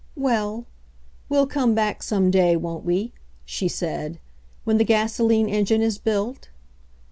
[0.15, 0.65] "Well,
[1.29, 3.13] we'll come back some day, won't we,"
[3.45, 4.17] she said,
[4.63, 6.49] "when the gasoline engine is built